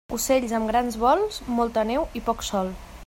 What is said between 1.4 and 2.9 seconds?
molta neu i poc sol.